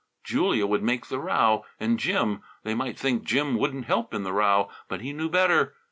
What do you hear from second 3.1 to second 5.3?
Jim wouldn't help in the row, but he knew